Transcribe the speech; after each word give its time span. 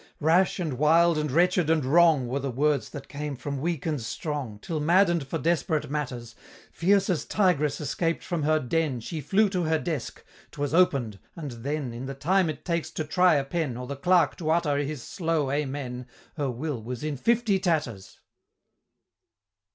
Rash, 0.19 0.59
and 0.59 0.79
wild, 0.79 1.15
and 1.19 1.29
wretched, 1.31 1.69
and 1.69 1.85
wrong, 1.85 2.27
Were 2.27 2.39
the 2.39 2.49
words 2.49 2.89
that 2.89 3.07
came 3.07 3.35
from 3.35 3.61
Weak 3.61 3.85
and 3.85 4.01
Strong, 4.01 4.57
Till 4.63 4.79
madden'd 4.79 5.27
for 5.27 5.37
desperate 5.37 5.91
matters, 5.91 6.33
Fierce 6.71 7.07
as 7.07 7.23
tigress 7.23 7.79
escaped 7.79 8.23
from 8.23 8.41
her 8.41 8.59
den, 8.59 8.99
She 8.99 9.21
flew 9.21 9.47
to 9.49 9.65
her 9.65 9.77
desk 9.77 10.23
'twas 10.49 10.73
open'd 10.73 11.19
and 11.35 11.51
then, 11.51 11.93
In 11.93 12.07
the 12.07 12.15
time 12.15 12.49
it 12.49 12.65
takes 12.65 12.89
to 12.89 13.03
try 13.03 13.35
a 13.35 13.43
pen, 13.45 13.77
Or 13.77 13.85
the 13.85 13.95
clerk 13.95 14.35
to 14.37 14.49
utter 14.49 14.77
his 14.79 15.03
slow 15.03 15.51
Amen, 15.51 16.07
Her 16.35 16.49
Will 16.49 16.81
was 16.81 17.03
in 17.03 17.15
fifty 17.15 17.59
tatters! 17.59 18.21